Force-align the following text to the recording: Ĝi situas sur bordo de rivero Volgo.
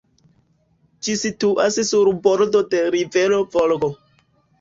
Ĝi 1.07 1.13
situas 1.23 1.77
sur 1.89 2.09
bordo 2.23 2.61
de 2.71 2.81
rivero 2.95 3.39
Volgo. 3.57 3.91